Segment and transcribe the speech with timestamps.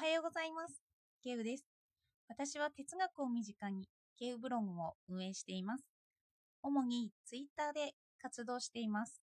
[0.00, 0.80] はようございます。
[1.22, 1.66] ケウです。
[2.26, 3.86] 私は哲学を身近に
[4.18, 5.84] ケウブログを運営しています。
[6.62, 9.20] 主にツイッターで活動しています。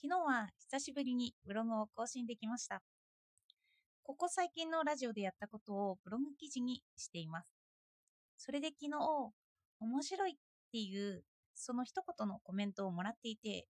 [0.00, 2.82] 昨日は久しぶりにブログを更新できました。
[4.04, 7.50] ここ最近のラジオでやったことをブログ記事にしています。
[8.36, 9.32] それで昨日、
[9.80, 10.34] 面白いっ
[10.70, 11.24] ていう
[11.56, 13.66] その一言のコメントをもらっていて、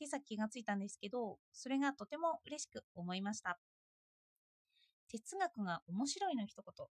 [0.00, 3.60] 今朝気がついたんですけど、それがとても嬉しく思いました。
[5.12, 6.86] 哲学が面白いの一言。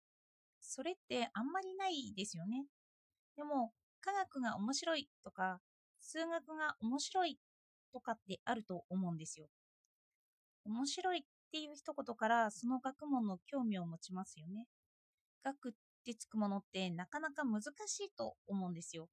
[0.60, 2.64] それってあんまりないですよね。
[3.36, 5.60] でも、科学が面白いとか、
[6.00, 7.38] 数学が面白い
[7.92, 9.48] とかってあると思うんですよ。
[10.64, 14.66] 面白いっていう一言からその学問の興味を持ちますよね。
[15.44, 15.72] 学っ
[16.04, 19.08] てつくものってなかなか難しいと思うんですよ。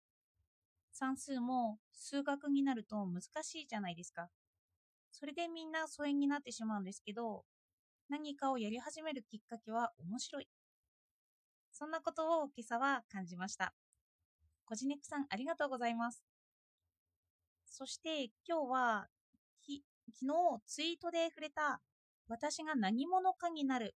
[0.91, 4.29] 算数も数学になると難しいじゃないですか。
[5.11, 7.45] それでみんな疎遠になってしまうんですけど、
[8.13, 10.47] 何かをやり始めるきっかけは面白い。
[11.71, 13.73] そんなことを今朝は感じました。
[14.65, 16.23] こじねくさんありがとうございます。
[17.65, 19.07] そして今日は
[19.65, 21.81] き昨日ツイートで触れた
[22.27, 23.95] 私が何者かになる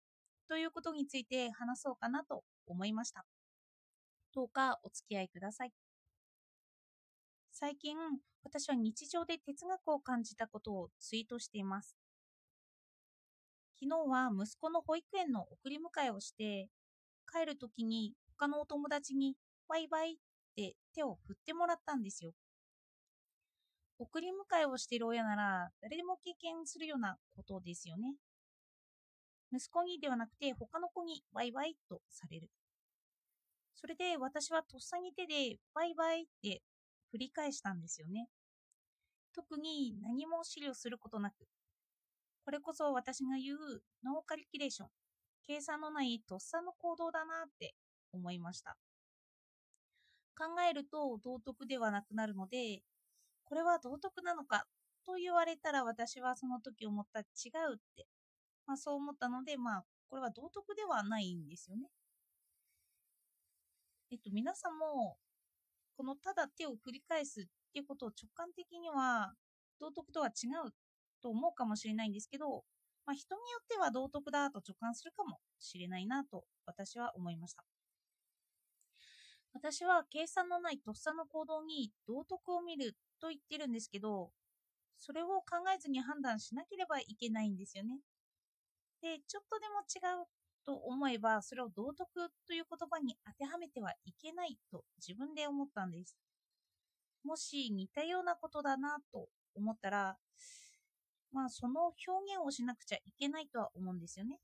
[0.47, 3.25] ということについて話そうかなと思いました。
[4.35, 5.71] どうかお付き合いください。
[7.51, 7.97] 最近
[8.43, 12.02] 私は日常で哲学を感じたことをツイートしています。
[13.79, 16.69] 昨日は息子の保育園の送り迎えをして
[17.31, 19.35] 帰るときに他のお友達に
[19.67, 20.15] バイバイっ
[20.55, 22.33] て手を振ってもらったんですよ。
[23.99, 28.15] 送り迎えをしている親なら誰でも経験するようなことですよね。
[29.51, 32.49] 息子にではなくて他の子にバイバイとされる。
[33.75, 36.61] それで私はとっさに手でバイバイって
[37.11, 38.27] 振り返したんですよね。
[39.35, 41.35] 特に何も資料することなく、
[42.45, 43.57] これこそ私が言う
[44.03, 44.89] ノーカリキュレーション、
[45.47, 47.73] 計算のないとっさの行動だなって
[48.11, 48.77] 思いました。
[50.37, 52.81] 考えると道徳ではなくなるので、
[53.45, 54.65] これは道徳なのか
[55.05, 57.23] と言われたら私はその時思った違
[57.71, 58.07] うって、
[58.65, 61.87] まあそう思ったので、まあこれは道徳ではないんですよね。
[64.11, 65.17] えっと皆さんも
[65.97, 69.33] このただ手を振り返すっていうことを直感的には
[69.79, 70.71] 道徳とは違うっ
[71.23, 72.63] と思うかもしれないんですけど、
[73.05, 77.63] まあ、人によっては道徳だと直感するかもしれないなと私は思いました。
[79.53, 84.31] 私は計算のないとっさの行動に道徳を見ると言ってるんですけど、
[84.97, 87.99] それを考えずに判断しなければいけないんですよね。
[89.01, 90.25] で、ちょっとでも違う
[90.65, 92.07] と思えば、それを道徳
[92.47, 96.15] という言葉に当てはめてはいけないと自分で思ったんです。
[97.23, 100.17] もし似たようなことだなと思ったら、
[101.33, 104.39] まあその表現をしなくちゃいけないとは思うんですよね。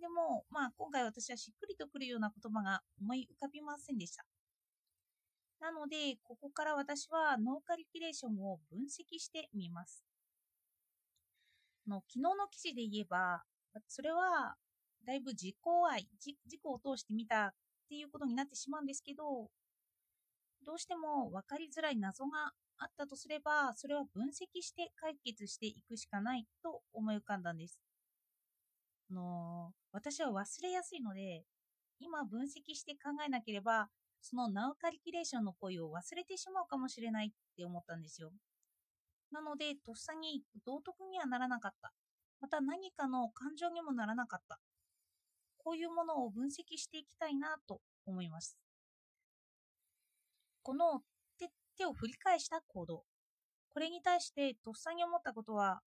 [0.00, 4.26] でも、まあ今回私はしっくりとくるような言葉が思い浮かびませんでした。
[5.60, 10.04] なので、ここから私はノーカリキュレーションを分析してみます。
[11.86, 13.44] の昨日の記事で言えば、
[13.88, 14.56] それは
[15.06, 15.54] だいぶ自己
[15.90, 17.50] 愛、自己を通してみたっ
[17.88, 19.48] ていうことになってしまうんですけど、
[20.66, 27.78] どうしても分かりづらい謎があったとすれば、それは分析して解決していくしかないと思い浮かんだんです。
[29.10, 31.44] あの私は忘れやすいので、
[32.00, 33.88] 今分析して考えなければ、
[34.20, 38.32] そのナウカリキュレーションの声を忘れてしまうかもしれないって思ったんですよ。
[39.30, 41.92] なので、とっさに道徳にはならなかった。
[42.40, 44.58] また何かの感情にもならなかった。
[45.58, 48.58] こういうものを分析していきたいなと思います。
[50.62, 51.02] この
[51.76, 53.04] 手を振り返した行動。
[53.72, 55.82] これに対してとっさに思ったことは、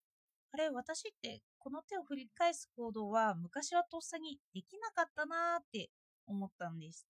[0.52, 5.90] あれ、私ってこの手を振り返す行動は昔はとっさにできなかったなーって
[6.26, 7.08] 思ったんです。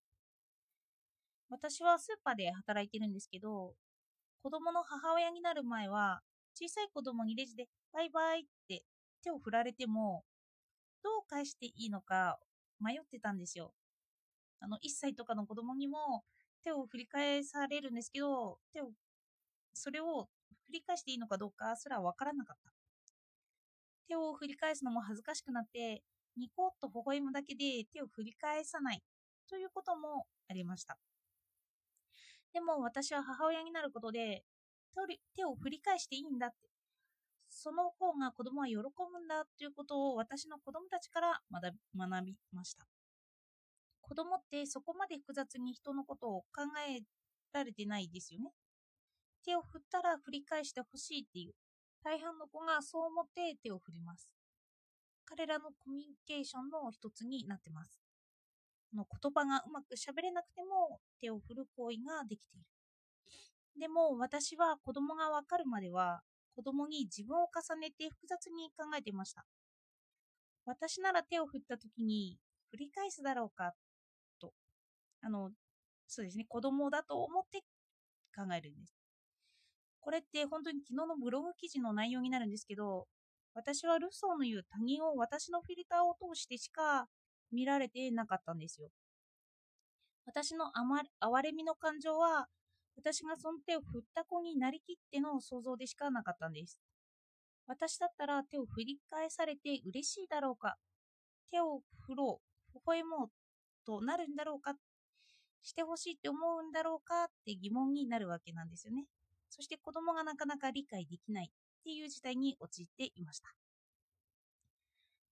[1.49, 3.73] 私はスーパーで働いてるんですけど、
[4.43, 6.21] 子供の母親になる前は、
[6.55, 8.83] 小さい子供にレジでバイバイって
[9.23, 10.23] 手を振られても、
[11.03, 12.39] どう返していいのか
[12.79, 13.73] 迷ってたんですよ。
[14.59, 16.23] あの、1歳とかの子供にも
[16.63, 18.91] 手を振り返されるんですけど、手を、
[19.73, 20.29] それを
[20.67, 22.73] 振り返していいのかどうかすらわからなかった。
[24.07, 26.03] 手を振り返すのも恥ずかしくなって、
[26.37, 29.01] ニコッと微笑むだけで手を振り返さない
[29.49, 30.97] ということもありました。
[32.53, 34.43] でも私は母親になることで、
[35.35, 36.55] 手を振り返していいんだって、
[37.49, 41.73] その方が子供は喜ぶんだということを私の子供たちから学
[42.25, 42.85] びました。
[44.07, 47.01] 子供ってそこまで複雑に人のことを考え
[47.53, 48.51] られてないですよね。
[49.45, 51.53] 手を振ったら振り返してほしいっていう
[52.03, 54.29] 大半の子がそう思って手を振ります。
[55.27, 57.99] 彼らのコミュニケーションの一つになってます
[58.95, 62.65] の言葉がうまく喋れなくても手を振る行為ができている
[63.77, 66.21] でも私は子供がわかるまでは
[66.55, 69.45] 子供に自分を重ねて複雑に考えてました
[70.65, 72.37] 私なら手を振った時に
[72.71, 73.86] 振り返すだろうかと
[75.21, 75.51] あの
[76.07, 77.61] そうですね子供だと思って
[78.35, 78.95] 考えるんです
[79.99, 83.07] これって本当に昨日のブログ記事の内容になるんですけど
[83.57, 87.07] 私はルソーの言う他人を私のフィルターを通してしか
[87.51, 88.89] 見られてなかったんですよ。
[90.27, 90.65] 私の
[91.19, 92.47] 哀れみの感情は、
[92.97, 96.79] 私がその手を振った子になりきっての想像でしかなかったんです。
[97.65, 100.75] 私だったら手を振り返されて嬉しいだろうか、
[101.49, 102.41] 手を振ろ
[102.73, 103.29] う、微笑もう
[103.85, 104.75] となるんだろうか、
[105.61, 109.05] してほしいって思うんだろうかって疑問になるわけなんですよね。
[109.49, 113.53] そして子供がなかなか理解できないっていう事態に陥っていました。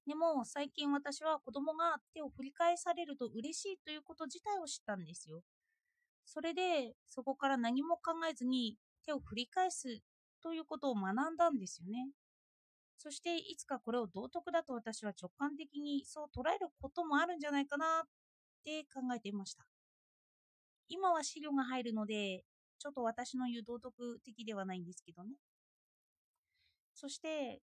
[0.08, 5.42] でも最近私は子供が手を振り返されると嬉しいということ自体を知ったんですよ。
[6.26, 10.02] それでそこから何も考えずに手を振り返す
[10.42, 12.10] ということを学んだんですよね。
[12.98, 18.08] そしていつかこれを道徳だと私は直感的にそう捉えることもあるんじゃないかなっ
[18.64, 19.66] て考えていました。
[20.88, 22.44] 今は資料が入るので、
[22.80, 25.32] ちょっと私の言う道徳的ではないんですけどね。
[26.94, 27.62] そして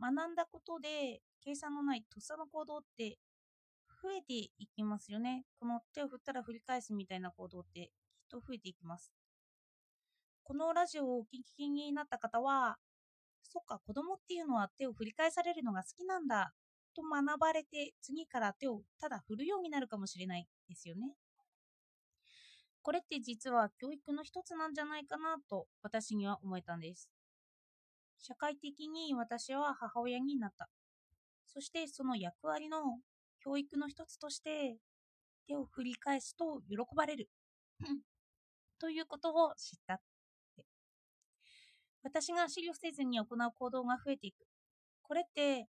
[0.00, 3.18] 学んだことで計算のないとっさの行動って
[4.02, 5.44] 増えていきますよね。
[5.58, 9.12] この手を振ったら振り返すみたいな行動ってきっと増えていきます。
[10.42, 12.76] このラジオをお聞きになった方は、
[13.42, 16.52] そっか、子供っていうのは手を振り返されるのが好きなんだ
[16.94, 21.14] と学ばれて、次から手をただ振るようになるかもしれないですよね。
[22.86, 27.10] これって実は教育の一つなんじゃないかなと私には思えたんです。
[28.20, 30.68] 社会的に私は母親になった。
[31.48, 33.00] そしてその役割の
[33.42, 34.76] 教育の一つとして
[35.48, 37.28] 手を振り返すと喜ばれる。
[38.78, 40.00] ということを知った
[42.04, 44.46] 私が資料せずに行う行動が増えていく。
[45.02, 45.66] これって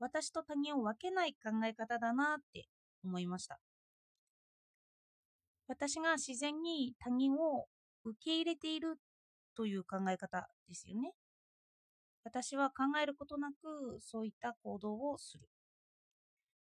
[0.00, 2.66] 私と他人を分けない考え方だなって
[3.04, 3.60] 思いました。
[5.68, 7.66] 私が自然に他人を
[8.04, 8.96] 受け入れている
[9.56, 11.12] という考え方ですよね
[12.24, 15.48] 私は考えることなくそういった行動をする。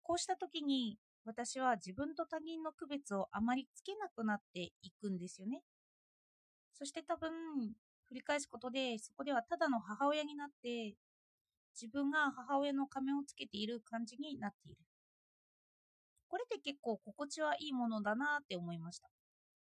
[0.03, 5.63] こうした時に私は自分と他人の区別をあまりつけなくなっていくんですよね。
[6.73, 7.31] そして多分
[8.11, 10.97] 繰り返すことでそこではただの母親になって
[11.81, 14.81] 自分が母親の仮面をつけている感じになっている。
[16.35, 19.09] これって結構心地はいいものだなって思いました。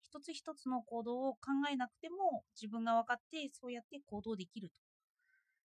[0.02, 4.74] 一つ一つの行動を考えなくても自分が分かってそうやって行動できると。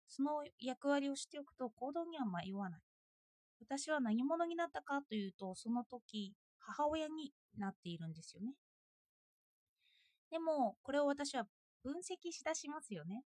[0.09, 2.81] その役割をしておくと行動には迷わない。
[3.61, 8.51] 私は何者になったかというと、その時、母親になっているんですよね。
[10.29, 11.45] でも、これを私は
[11.81, 13.23] 分析しだしますよね。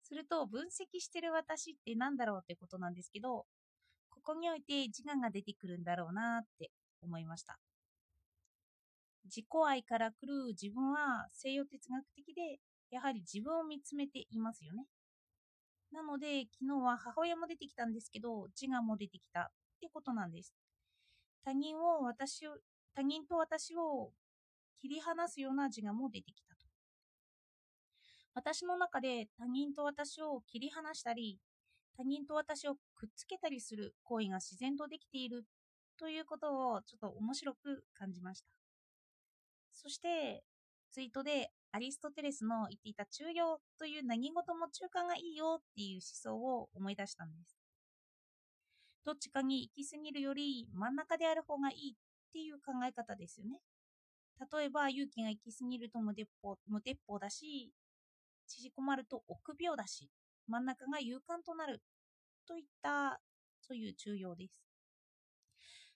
[0.00, 3.44] すると、分析してる私って何だろうってことなんですけど、
[4.08, 6.70] ここにおいて自我が出てくるんだろうなって
[7.04, 7.58] 思いました。
[9.24, 12.60] 自己愛から来る自分は西洋哲学的で、
[12.90, 14.86] やはり自分を見つめていますよね。
[15.92, 19.46] なので、昨日は母親も出てきたんですけど、自我も出てきたっ
[19.80, 20.54] てことなんです。
[21.44, 22.56] 他人を私を、
[22.94, 24.12] 他人と私を
[24.80, 26.66] 切り離すような自我も出てきたと。
[28.34, 31.38] 私の中で他人と私を切り離したり、
[31.96, 35.44] 他人と私をくっつけたりする行為が自然とできている
[35.98, 38.46] ということをちょっと面白く感じました。
[39.72, 40.44] そして、
[40.90, 47.58] ツイートでアリストテレスの言っていた中庸という何事も中間がいいよっていう思想を思い出したんです。
[49.04, 53.60] どっちかに行き過ぎるより真ん中である方がいいっていう考え方ですよね。
[54.52, 57.72] 例えば勇気が行き過ぎると無鉄砲無鉄砲だし、
[58.46, 60.08] 縮こまると臆病だし、
[60.46, 61.82] 真ん中が勇敢となる
[62.46, 63.20] といった
[63.60, 64.54] そういう中庸です。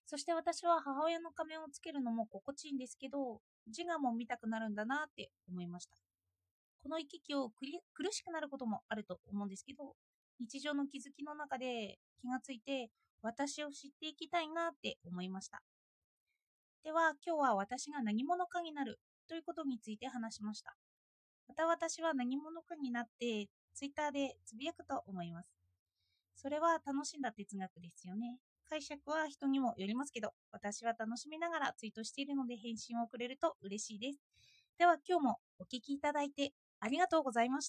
[0.09, 5.99] そして私は母親の仮面をつけるのも心地いいんですけど、自我も見たくなるんだなって思いました。
[6.83, 9.93] この行き来を苦しくなることもあると思うんですけど、
[10.41, 12.89] 日常の気づきの中で気がついて
[13.21, 15.61] 私を知っていきたいなって思いました。
[16.83, 18.99] では今日は私が何者かになる
[19.29, 20.75] ということについて話しました。
[21.49, 25.53] また私は何者かになってツイッターでつぶやくと思います。
[26.35, 28.39] それは楽しんだ哲学ですよね。
[28.69, 34.21] 解釈は人にもよりますけど、私は楽しみながらツイートしているので返信をくれると嬉しいです。
[34.79, 37.67] では今日もお聴きいただいてありがとうございました。